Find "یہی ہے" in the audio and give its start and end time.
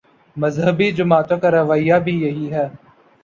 2.21-2.67